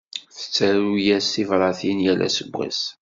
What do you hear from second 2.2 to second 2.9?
aseggas.